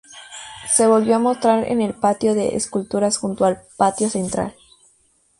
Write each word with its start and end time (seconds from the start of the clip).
Se 0.75 0.87
volvió 0.87 1.17
a 1.17 1.19
mostrar 1.19 1.63
en 1.67 1.79
el 1.79 1.93
patio 1.93 2.33
de 2.33 2.55
esculturas 2.55 3.17
junto 3.19 3.45
al 3.45 3.61
patio 3.77 4.09
central. 4.09 4.55